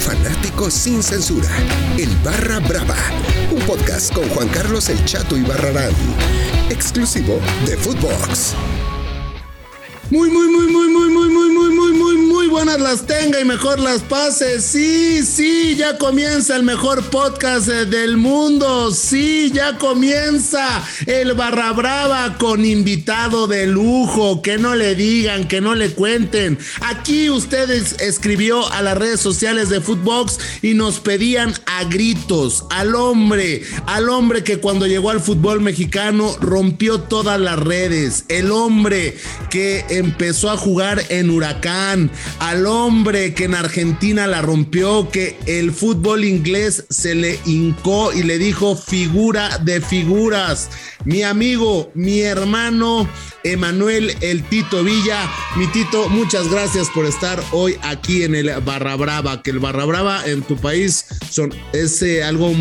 [0.00, 1.48] fanático sin censura.
[1.98, 2.96] El Barra Brava.
[3.50, 5.92] Un podcast con Juan Carlos El Chato y Barrarán.
[6.70, 8.54] Exclusivo de Footbox.
[10.10, 11.79] Muy, muy, muy, muy, muy, muy, muy, muy, muy
[12.50, 14.60] buenas las tenga y mejor las pase.
[14.60, 18.90] Sí, sí, ya comienza el mejor podcast eh, del mundo.
[18.90, 24.42] Sí, ya comienza el Barra Brava con invitado de lujo.
[24.42, 26.58] Que no le digan, que no le cuenten.
[26.80, 32.96] Aquí ustedes escribió a las redes sociales de Footbox y nos pedían a gritos al
[32.96, 38.24] hombre, al hombre que cuando llegó al fútbol mexicano rompió todas las redes.
[38.28, 39.16] El hombre
[39.50, 42.10] que empezó a jugar en Huracán,
[42.40, 48.22] al hombre que en Argentina la rompió, que el fútbol inglés se le hincó y
[48.22, 50.70] le dijo figura de figuras.
[51.04, 53.08] Mi amigo, mi hermano
[53.44, 55.30] Emanuel El Tito Villa.
[55.56, 59.84] Mi Tito, muchas gracias por estar hoy aquí en el Barra Brava, que el Barra
[59.84, 62.52] Brava en tu país son, es eh, algo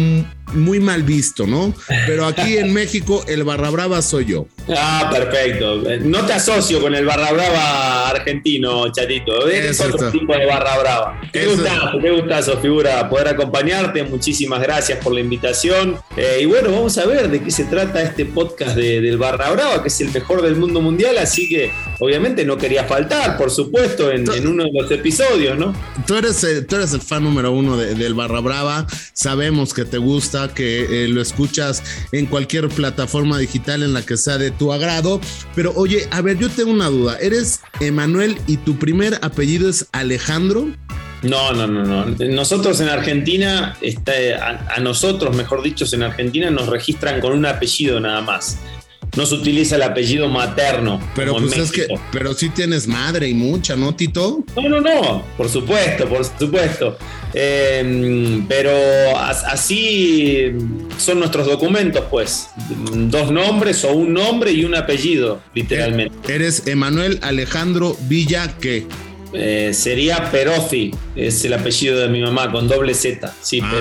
[0.53, 1.73] muy mal visto, ¿no?
[2.07, 4.47] Pero aquí en México el Barra Brava soy yo.
[4.75, 5.83] Ah, perfecto.
[6.01, 9.47] No te asocio con el Barra Brava argentino, chatito.
[9.47, 11.21] Es otro tipo de Barra Brava.
[11.31, 14.03] Qué gustazo, qué gustazo, figura, poder acompañarte.
[14.03, 15.97] Muchísimas gracias por la invitación.
[16.15, 19.81] Eh, y bueno, vamos a ver de qué se trata este podcast del Barra Brava,
[19.81, 24.11] que es el mejor del mundo mundial, así que obviamente no quería faltar, por supuesto,
[24.11, 25.73] en, uno de los episodios, ¿no?
[26.05, 30.38] Tú eres, tú eres el fan número uno del Barra Brava, sabemos que te gusta,
[30.47, 35.19] que eh, lo escuchas en cualquier plataforma digital en la que sea de tu agrado,
[35.55, 39.87] pero oye, a ver, yo tengo una duda, ¿eres Emanuel y tu primer apellido es
[39.91, 40.69] Alejandro?
[41.21, 42.05] No, no, no, no.
[42.29, 44.13] Nosotros en Argentina, está,
[44.73, 48.57] a, nosotros, mejor dicho, en Argentina nos registran con un apellido nada más
[49.15, 50.99] no se utiliza el apellido materno.
[51.15, 54.43] Pero pues es que, pero sí tienes madre y mucha, ¿no, Tito?
[54.55, 56.97] No, no, no, por supuesto, por supuesto.
[57.33, 58.71] Em, pero
[59.17, 60.51] así
[60.97, 62.49] son nuestros documentos, pues.
[62.93, 66.33] Dos nombres o un nombre y un apellido, literalmente.
[66.33, 68.85] Eres Emanuel Alejandro Villa, ¿qué?
[69.31, 73.31] Eh, sería Perozi, es el apellido de mi mamá, con doble Z.
[73.41, 73.71] Sí, ah,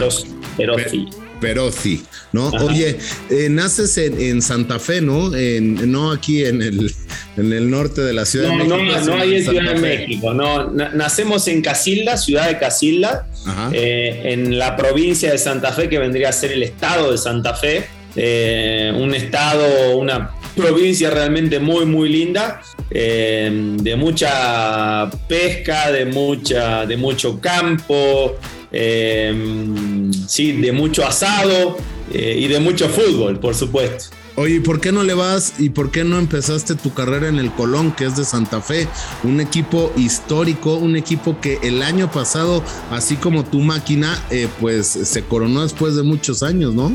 [0.56, 1.08] Perozi.
[1.40, 2.02] Perozi.
[2.32, 2.48] ¿no?
[2.48, 2.98] Oye,
[3.30, 5.34] eh, naces en, Santa Fe, ¿no?
[5.34, 6.94] En, no aquí en el,
[7.36, 8.76] en el norte de la Ciudad de México.
[8.76, 10.70] No, no, hay en Ciudad de México, no.
[10.70, 13.26] nacemos en Casilda, ciudad de Casilda,
[13.72, 17.54] eh, en la provincia de Santa Fe, que vendría a ser el estado de Santa
[17.54, 17.86] Fe.
[18.16, 22.60] Eh, un estado, una provincia realmente muy, muy linda,
[22.90, 28.36] de mucha pesca, de, mucha, de mucho campo,
[28.72, 31.76] sí, de mucho asado.
[32.12, 34.06] Eh, y de mucho fútbol, por supuesto.
[34.36, 37.50] Oye, ¿por qué no le vas y por qué no empezaste tu carrera en el
[37.52, 38.86] Colón, que es de Santa Fe?
[39.24, 44.86] Un equipo histórico, un equipo que el año pasado, así como tu máquina, eh, pues
[44.86, 46.92] se coronó después de muchos años, ¿no?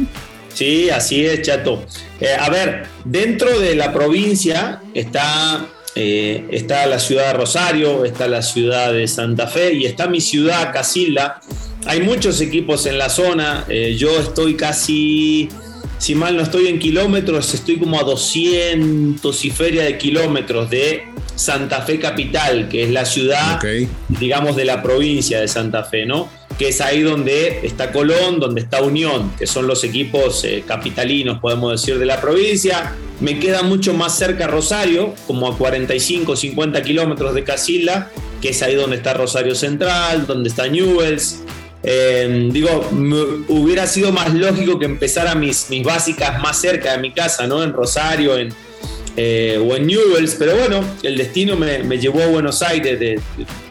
[0.53, 1.83] Sí, así es, chato.
[2.19, 8.41] Eh, a ver, dentro de la provincia está, está la ciudad de Rosario, está la
[8.41, 11.39] ciudad de Santa Fe y está mi ciudad, Casilda,
[11.85, 13.65] hay muchos equipos en la zona.
[13.67, 15.49] Eh, yo estoy casi,
[15.97, 21.03] si mal no estoy en kilómetros, estoy como a 200 y feria de kilómetros de
[21.35, 23.59] Santa Fe Capital, que es la ciudad,
[24.07, 26.29] digamos, de la provincia de Santa Fe, ¿no?
[26.57, 31.39] Que es ahí donde está Colón, donde está Unión, que son los equipos eh, capitalinos,
[31.39, 32.95] podemos decir, de la provincia.
[33.19, 38.61] Me queda mucho más cerca Rosario, como a 45, 50 kilómetros de Casilda, que es
[38.61, 41.43] ahí donde está Rosario Central, donde está Newells,
[41.85, 42.87] eh, digo,
[43.49, 47.61] hubiera sido más lógico que empezara mis, mis básicas más cerca de mi casa, ¿no?
[47.61, 48.53] En Rosario, en,
[49.17, 53.21] eh, o en Newells, pero bueno, el destino me, llevó a Buenos Aires,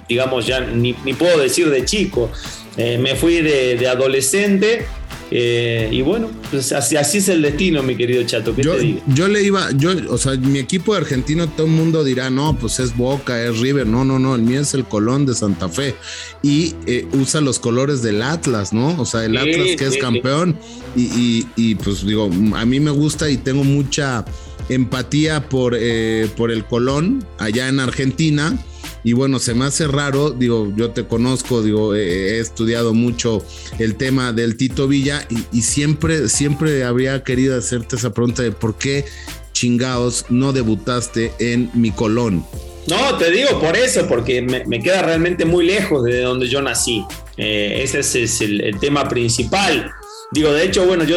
[0.09, 2.31] digamos, ya ni, puedo decir de chico.
[2.77, 4.87] Eh, me fui de, de adolescente
[5.35, 8.55] eh, y bueno, pues así, así, es el destino, mi querido Chato.
[8.55, 8.75] yo,
[9.15, 12.59] yo le iba, yo, o sea, mi equipo de argentino, todo el mundo dirá, no,
[12.59, 13.87] pues es Boca, es River.
[13.87, 15.95] No, no, no, el mío es el Colón de Santa Fe.
[16.43, 19.01] Y eh, usa los colores del Atlas, ¿no?
[19.01, 20.59] O sea, el Atlas que es campeón.
[20.95, 24.27] Y, y, pues digo, a mí me gusta y tengo mucha
[24.69, 28.63] empatía por, eh, por el Colón allá en Argentina
[29.05, 33.45] y bueno, se me hace raro, digo, yo te conozco, digo, he estudiado mucho
[33.79, 38.77] el tema del Tito Villa y, siempre, siempre habría querido hacerte esa pregunta de por
[38.77, 39.05] qué
[39.53, 42.45] chingados no debutaste en mi Colón.
[42.87, 47.05] No, te digo por eso, porque me, queda realmente muy lejos de donde yo nací.
[47.37, 49.91] Eh, ese es, el, tema principal.
[50.33, 51.17] Digo, de hecho, bueno, yo,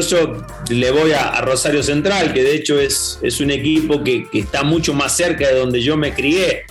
[0.70, 4.64] le voy a, Rosario Central, que de hecho es, es un equipo que, que, está
[4.64, 6.66] mucho más cerca de donde yo me crié.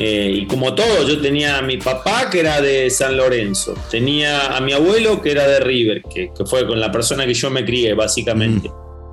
[0.00, 4.56] Eh, y como todo, yo tenía a mi papá que era de San Lorenzo, tenía
[4.56, 7.64] a mi abuelo que era de River, que, fue con la persona que yo me
[7.64, 8.70] crié, básicamente.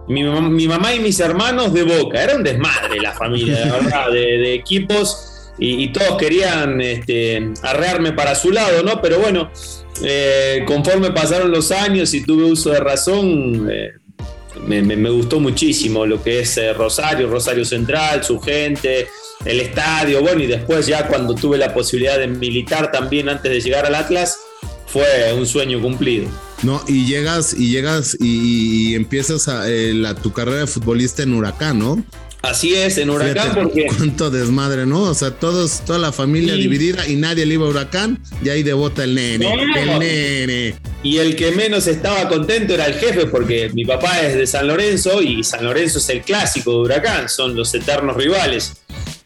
[0.07, 0.13] Mm.
[0.53, 4.53] Mi, mamá y mis hermanos de Boca, era un desmadre la familia, de verdad, de,
[4.53, 5.31] equipos.
[5.57, 9.01] Y, todos querían este, arrearme para su lado, ¿no?
[9.01, 9.49] Pero bueno,
[10.03, 13.93] eh, conforme pasaron los años y tuve uso de razón, eh,
[14.65, 19.07] me, gustó muchísimo lo que es Rosario, Rosario Central, su gente,
[19.43, 23.61] el estadio, bueno, y después ya cuando tuve la posibilidad de militar también antes de
[23.61, 24.37] llegar al Atlas,
[24.87, 26.27] fue un sueño cumplido.
[26.63, 29.65] No, y llegas y llegas y, empiezas a,
[30.15, 32.03] tu carrera de futbolista en Huracán, ¿no?
[32.45, 33.88] Así es, en Huracán porque...
[33.88, 35.01] Cuánto desmadre, ¿no?
[35.01, 38.62] O sea, todos, toda la familia dividida y nadie le iba a Huracán y ahí
[38.62, 40.75] debota el nene, el nene.
[41.01, 44.68] Y el que menos estaba contento era el jefe porque mi papá es de San
[44.68, 48.74] Lorenzo y San Lorenzo es el clásico de Huracán, son los eternos rivales.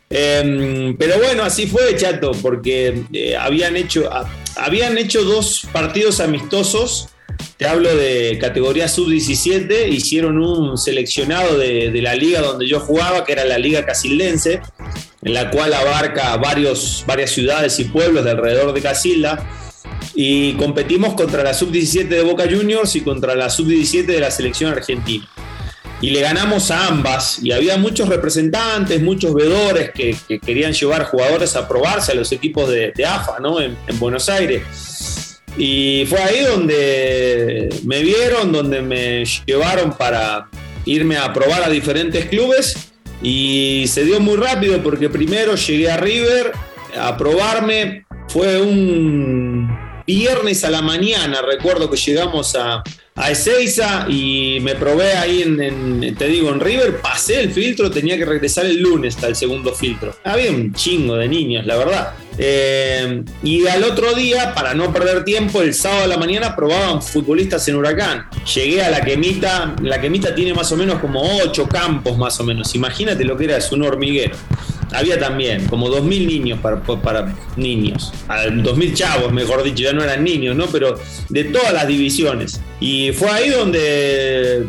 [0.09, 4.09] Em, pero bueno, así fue, chato, porque eh, habían, hecho,
[4.55, 7.09] habían hecho dos partidos amistosos.
[7.59, 13.33] Te hablo de categoría sub-17, hicieron un seleccionado de, la liga donde yo jugaba, que
[13.33, 14.61] era la Liga Casildense,
[15.21, 19.45] en la cual abarca varios, varias ciudades y pueblos de alrededor de Casilda.
[20.15, 24.71] Y competimos contra la sub-17 de Boca Juniors y contra la sub-17 de la selección
[24.71, 25.27] argentina
[26.01, 27.39] y le ganamos a ambas.
[27.43, 32.69] Y había muchos representantes, muchos vedores que, querían llevar jugadores a probarse a los equipos
[32.69, 33.59] de, AFA ¿no?
[33.59, 34.61] En, Buenos Aires.
[35.57, 40.49] Y fue ahí donde me vieron, donde me llevaron para
[40.85, 42.91] irme a probar a diferentes clubes.
[43.21, 46.53] Y se dio muy rápido porque primero llegué a River
[46.97, 48.05] a probarme.
[48.29, 52.81] Fue un viernes a la mañana, recuerdo que llegamos a,
[53.15, 58.17] a Ezeiza y me probé ahí en, te digo, en River, pasé el filtro, tenía
[58.17, 60.15] que regresar el lunes hasta el segundo filtro.
[60.23, 62.13] Había un chingo de niños, la verdad.
[62.39, 67.03] Eh, y al otro día, para no perder tiempo, el sábado a la mañana probaban
[67.03, 68.25] futbolistas en Huracán.
[68.55, 72.43] Llegué a la quemita, la quemita tiene más o menos como ocho campos más o
[72.43, 72.73] menos.
[72.73, 74.35] Imagínate lo que era, es un hormiguero
[74.91, 80.23] había también como 2.000 niños para, para niños, 2.000 chavos, mejor dicho, ya no eran
[80.23, 80.67] niños, ¿no?
[80.67, 80.99] Pero
[81.29, 82.61] de todas las divisiones.
[82.79, 84.65] Y fue ahí donde,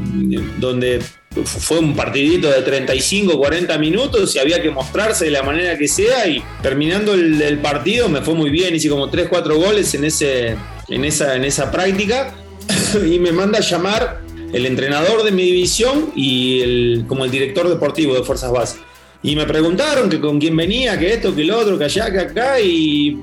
[0.59, 1.01] donde
[1.45, 5.87] fue un partidito de 35, 40 minutos y había que mostrarse de la manera que
[5.87, 10.05] sea y terminando el, partido me fue muy bien, hice como 3, 4 goles en,
[10.05, 10.57] ese,
[10.89, 12.35] en, esa, en esa práctica
[13.07, 14.21] y me manda a llamar
[14.53, 18.90] el entrenador de mi división y el, como el director deportivo de Fuerzas Básicas.
[19.23, 22.21] Y me preguntaron que con quién venía, que esto, que lo otro, que allá, que
[22.21, 23.21] acá, y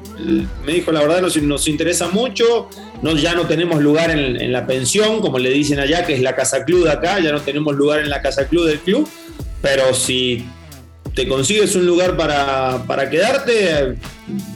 [0.63, 2.69] me dijo la verdad nos, nos interesa mucho,
[3.01, 6.35] no, ya no tenemos lugar en, la pensión, como le dicen allá, que es la
[6.35, 9.09] casa club de acá, ya no tenemos lugar en la casa club del club,
[9.59, 10.45] pero si
[11.15, 13.95] te consigues un lugar para, para quedarte,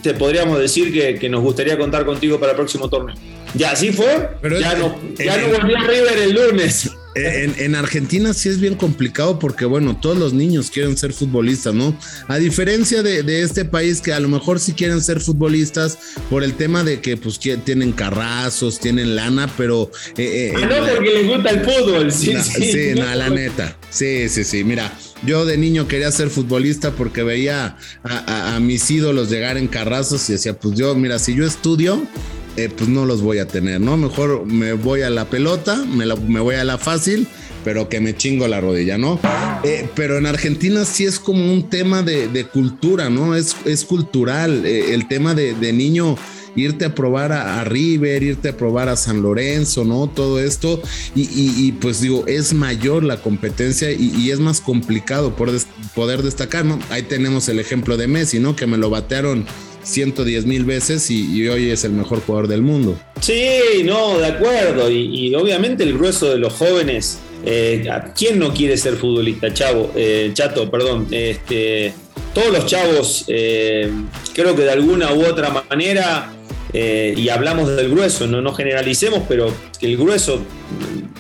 [0.04, 3.16] te podríamos decir que, que nos gustaría contar contigo para el próximo torneo.
[3.56, 4.30] Ya así fue.
[4.60, 6.92] ya no, ya no volvió a River el lunes.
[7.14, 11.98] En, Argentina sí es bien complicado porque, bueno, todos los niños quieren ser futbolistas, ¿no?
[12.28, 15.98] A diferencia de, este país que a lo mejor sí quieren ser futbolistas
[16.30, 19.92] por el tema de que, pues, tienen carrazos, tienen lana, pero.
[20.18, 22.72] Eh, eh ah, no, porque les gusta el fútbol, sí, sí.
[22.72, 23.78] Sí, no, la neta.
[23.90, 24.64] Sí, sí, sí.
[24.64, 24.92] Mira,
[25.26, 30.34] yo de niño quería ser futbolista porque veía a mis ídolos llegar en carrazos y
[30.34, 32.02] decía, pues yo, mira, si yo estudio
[32.58, 33.96] eh, pues no los voy a tener, ¿no?
[33.96, 37.28] Mejor me voy a la pelota, me, voy a la fácil,
[37.64, 39.20] pero que me chingo la rodilla, ¿no?
[39.64, 43.36] Eh, pero en Argentina sí es como un tema de, cultura, ¿no?
[43.36, 43.56] Es,
[43.86, 46.18] cultural, eh, el tema de, niño
[46.54, 50.10] irte a probar a, River, irte a probar a San Lorenzo, ¿no?
[50.10, 50.82] Todo esto.
[51.16, 55.38] Y, pues digo, es mayor la competencia y, es más complicado
[55.96, 56.80] poder destacar, ¿no?
[56.90, 58.58] Ahí tenemos el ejemplo de Messi, ¿no?
[58.58, 59.46] Que me lo batearon
[59.84, 62.98] 110 mil veces y, hoy es el mejor jugador del mundo.
[63.20, 64.90] Sí, no, de acuerdo.
[64.90, 69.92] Y, obviamente el grueso de los jóvenes, eh, ¿quién no quiere ser futbolista, chavo?
[69.96, 71.08] Eh, chato, perdón.
[71.12, 71.94] Este,
[72.34, 73.92] todos los chavos, eh,
[74.34, 76.34] creo que de alguna u otra manera,
[76.74, 80.42] y hablamos del grueso, no, no generalicemos, pero el grueso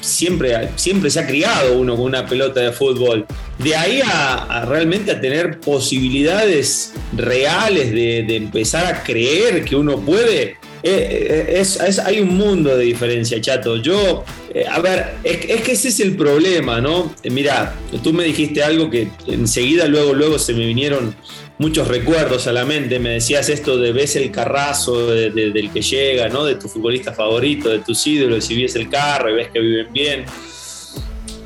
[0.01, 3.25] siempre, siempre se ha criado uno con una pelota de fútbol.
[3.57, 10.57] De ahí a, realmente a tener posibilidades reales de, empezar a creer que uno puede,
[10.83, 13.77] eh, eh, es, hay un mundo de diferencia, chato.
[13.77, 17.13] Yo, eh, a ver, es, que ese es el problema, ¿no?
[17.29, 21.15] mira, tú me dijiste algo que enseguida, luego, luego se me vinieron
[21.61, 22.99] muchos recuerdos a la mente.
[22.99, 26.43] Me decías esto de ves el carrazo del que llega, ¿no?
[26.43, 29.93] De tu futbolista favorito, de tus ídolos, y ves el carro y ves que viven
[29.93, 30.25] bien.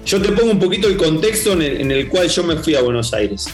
[0.06, 3.14] Yo te pongo un poquito el contexto en el, cual yo me fui a Buenos
[3.14, 3.48] Aires.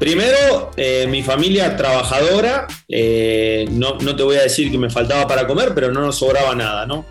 [0.00, 5.26] Primero, eh, mi familia trabajadora, eh, no, no, te voy a decir que me faltaba
[5.26, 7.06] para comer, pero no nos sobraba nada, ¿no?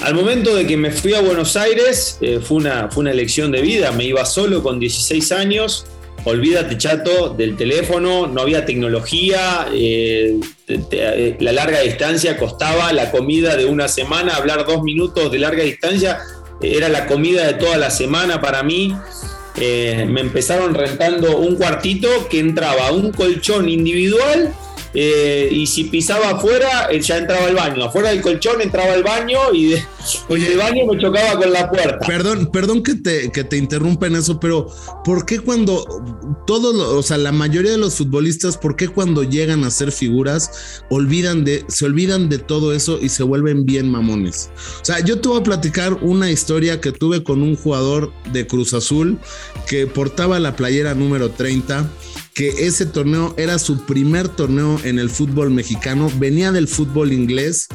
[0.00, 3.52] Al momento de que me fui a Buenos Aires, eh, fue, una, fue una elección
[3.52, 5.86] de vida, me iba solo con 16 años,
[6.24, 9.66] olvídate chato del teléfono, no había tecnología,
[11.38, 16.20] la larga distancia costaba la comida de una semana, hablar dos minutos de larga distancia
[16.60, 18.94] era la comida de toda la semana para mí.
[19.56, 24.52] Eh, me empezaron rentando un cuartito que entraba un colchón individual
[24.94, 27.84] eh, y si pisaba afuera, ya entraba al baño.
[27.84, 29.84] Afuera del colchón entraba al baño y de,
[30.28, 32.06] Oye, baño me chocaba con la puerta.
[32.06, 34.68] Perdón, perdón que te, que te interrumpa en eso, pero
[35.04, 35.84] ¿por qué cuando
[36.46, 40.82] todos, o sea, la mayoría de los futbolistas, ¿por qué cuando llegan a ser figuras
[40.90, 44.50] olvidan de, se olvidan de todo eso y se vuelven bien mamones?
[44.80, 48.46] O sea, yo te voy a platicar una historia que tuve con un jugador de
[48.46, 49.18] Cruz Azul
[49.66, 51.88] que portaba la playera número 30
[52.34, 57.68] que ese torneo era su primer torneo en el fútbol mexicano, venía del fútbol inglés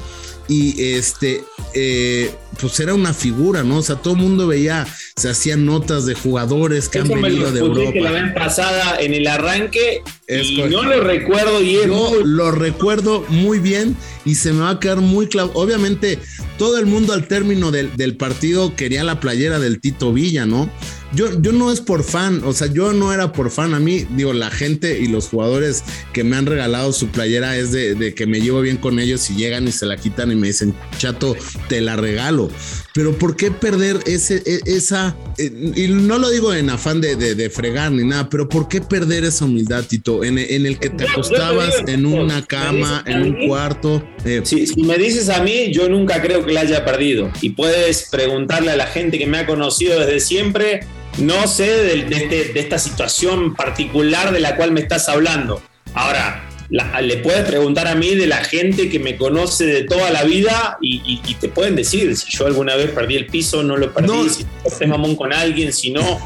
[0.49, 3.77] y este, eh, pues era una figura, ¿no?
[3.77, 4.85] O sea, todo el mundo veía,
[5.15, 7.93] se hacían notas de jugadores que han venido de Europa.
[7.93, 11.91] Que la vez pasada en el arranque y no lo recuerdo bien.
[12.25, 15.51] Lo recuerdo muy bien y se me va a quedar muy claro.
[15.53, 16.19] Obviamente,
[16.57, 20.69] todo el mundo al término del, del partido quería la playera del Tito Villa, ¿no?
[21.13, 23.73] Yo, yo no es por fan, o sea, yo no era por fan.
[23.73, 27.71] A mí, digo, la gente y los jugadores que me han regalado su playera es
[27.71, 30.47] de, que me llevo bien con ellos y llegan y se la quitan y me
[30.47, 31.35] dicen, chato,
[31.67, 32.49] te la regalo.
[32.93, 37.15] Pero ¿por qué perder ese, e, esa, eh, y no lo digo en afán de,
[37.15, 40.23] de, fregar ni nada, pero ¿por qué perder esa humildad, Tito?
[40.23, 44.03] En, en el que te acostabas en una cama, en un cuarto.
[44.25, 47.31] Eh, si, si me dices a mí, yo nunca creo que la haya perdido.
[47.41, 50.81] Y puedes preguntarle a la gente que me ha conocido desde siempre
[51.17, 55.61] no sé este, de, esta situación particular de la cual me estás hablando.
[55.93, 60.23] Ahora, le puedes preguntar a mí de la gente que me conoce de toda la
[60.23, 64.29] vida y, te pueden decir si yo alguna vez perdí el piso, no lo perdí,
[64.29, 66.19] si estoy mamón con alguien, si no.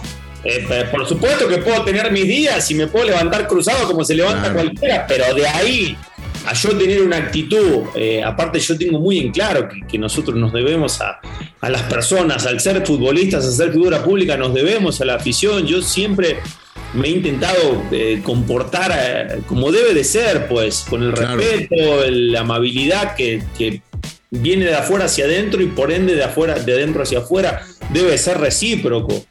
[0.43, 4.13] Eh, por supuesto que puedo tener mis días y me puedo levantar cruzado como se
[4.13, 5.97] levanta cualquiera, pero de ahí
[6.45, 10.51] a yo tener una actitud, eh, aparte yo tengo muy en claro que, nosotros nos
[10.51, 11.21] debemos a,
[11.61, 15.65] las personas, al ser futbolistas, a ser figura pública, nos debemos a la afición.
[15.65, 16.37] Yo siempre
[16.93, 21.75] me he intentado eh, comportar eh, como debe de ser, pues, con el respeto,
[22.09, 23.81] la amabilidad que, que,
[24.35, 28.17] viene de afuera hacia adentro y por ende de afuera, de adentro hacia afuera, debe
[28.17, 29.23] ser recíproco.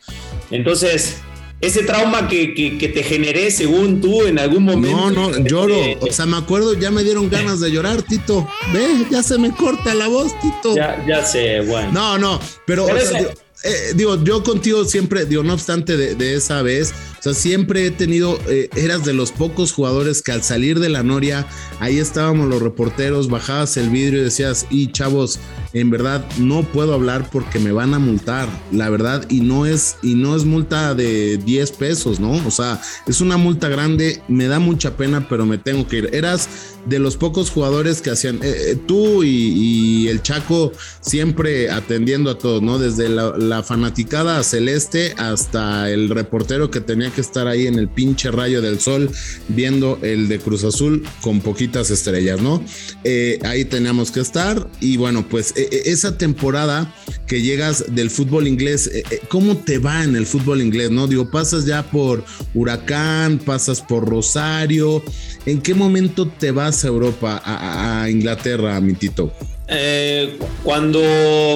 [0.52, 1.20] Entonces,
[1.62, 5.10] ese trauma que, te generé según tú en algún momento.
[5.10, 5.76] No, no, lloro.
[6.00, 8.48] o sea, me acuerdo, ya me dieron ganas de llorar, Tito.
[8.72, 10.74] Ve, ya se me corta la voz, Tito.
[10.74, 11.92] Ya, ya sé, bueno.
[11.92, 16.92] No, no, pero, eh, digo, yo contigo siempre, digo, no obstante de, esa vez,
[17.22, 20.88] o sea, siempre he tenido, eh, eras de los pocos jugadores que al salir de
[20.88, 21.46] la Noria,
[21.78, 25.38] ahí estábamos los reporteros, bajabas el vidrio y decías, y chavos,
[25.72, 29.96] en verdad no puedo hablar porque me van a multar, la verdad, y no es,
[30.02, 32.32] y no es multa de 10 pesos, ¿no?
[32.46, 36.10] O sea, es una multa grande, me da mucha pena, pero me tengo que ir.
[36.12, 36.48] Eras
[36.86, 42.60] de los pocos jugadores que hacían, eh, tú y, el Chaco siempre atendiendo a todos,
[42.60, 42.78] ¿no?
[42.78, 47.88] Desde la la fanaticada celeste hasta el reportero que tenía que estar ahí en el
[47.88, 49.10] pinche rayo del sol
[49.48, 52.62] viendo el de Cruz Azul con poquitas estrellas, ¿no?
[53.04, 56.92] Eh, ahí teníamos que estar y bueno, pues e, e, esa temporada
[57.26, 61.06] que llegas del fútbol inglés, eh, eh, ¿cómo te va en el fútbol inglés, no?
[61.06, 65.02] Digo, pasas ya por Huracán, pasas por Rosario,
[65.46, 69.32] ¿en qué momento te vas a Europa, a, a Inglaterra, mi Tito?
[69.68, 71.00] Eh, cuando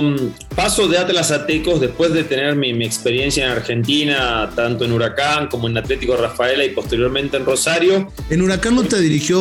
[0.02, 4.92] mm, paso de Atlas a Tecos, después de tener mi, experiencia en Argentina, tanto en
[4.92, 8.10] Huracán como en Atlético Rafaela y posteriormente en Rosario.
[8.30, 9.38] En Huracán no te dirigió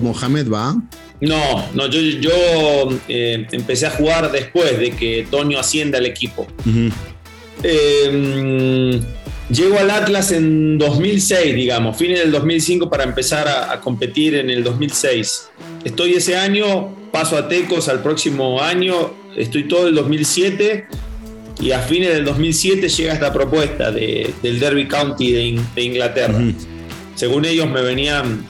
[0.00, 0.76] Mohamed, ¿va?
[1.20, 6.46] No, no, yo, yo eh, empecé a jugar después de que Toño ascienda al equipo.
[7.62, 13.80] Eh, mm, llego al Atlas en 2006, digamos, fines del 2005 para empezar a, a
[13.80, 15.48] competir en el 2006.
[15.84, 20.88] Estoy ese año paso a Tecos al próximo año, estoy todo el 2007
[21.60, 26.36] y a fines del 2007 llega esta propuesta del Derby County de, Inglaterra.
[27.14, 28.48] Según ellos me venían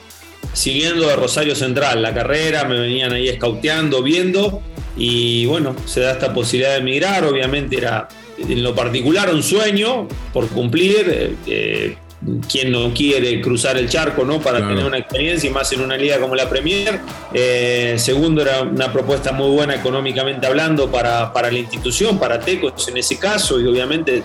[0.53, 4.63] siguiendo de Rosario Central la carrera, me venían ahí escauteando, viendo
[4.97, 8.07] y bueno, se da esta posibilidad de emigrar, obviamente era
[8.39, 11.05] en lo particular un sueño por cumplir.
[11.07, 11.97] Eh, eh,
[12.49, 14.39] quien no quiere cruzar el charco ¿no?
[14.39, 16.99] para tener una experiencia y más en una liga como la Premier.
[17.33, 22.87] Eh, segundo, era una propuesta muy buena económicamente hablando para, para la institución, para Tecos
[22.87, 24.23] en ese caso, y obviamente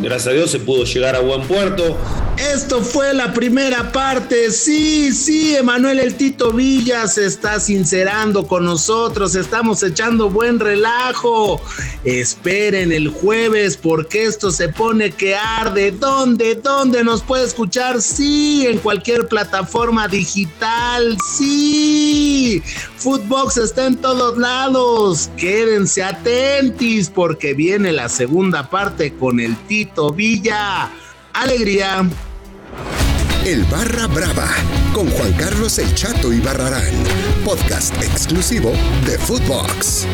[0.00, 1.96] gracias a Dios se pudo llegar a buen puerto.
[2.36, 4.50] Esto fue la primera parte.
[4.50, 9.34] Sí, sí, Emanuel El Tito Villa se está sincerando con nosotros.
[9.34, 11.60] Estamos echando buen relajo.
[12.04, 15.92] Esperen el jueves porque esto se pone que arde.
[15.92, 16.56] ¿Dónde?
[16.56, 18.02] ¿Dónde nos puede escuchar?
[18.02, 21.16] Sí, en cualquier plataforma digital.
[21.38, 22.62] Sí.
[22.98, 25.30] Footbox está en todos lados.
[25.38, 30.90] Quédense atentos porque viene la segunda parte con el Tito Villa.
[31.32, 32.08] Alegría.
[33.44, 34.48] El Barra Brava
[34.92, 36.92] con Juan Carlos El Chato y Barrarán,
[37.44, 38.72] podcast exclusivo
[39.04, 40.06] de Footbox.